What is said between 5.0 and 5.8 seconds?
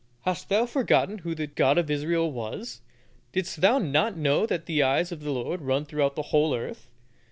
of the Lord